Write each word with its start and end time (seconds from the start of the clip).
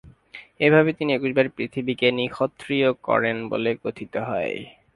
এভাবে 0.59 0.89
তিনি 0.97 1.11
একুশবার 1.13 1.47
পৃথিবীকে 1.55 2.07
নিঃক্ষত্রিয় 2.11 2.89
করেন 3.07 3.37
বলে 3.51 3.71
কথিত 3.83 4.13
হয়। 4.29 4.55